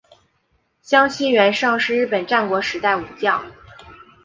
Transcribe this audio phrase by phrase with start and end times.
[0.81, 3.51] 香西元盛是日本战国时代武将。